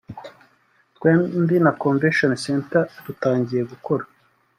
[0.95, 4.03] twembi na Convention Centre dutangiye gukora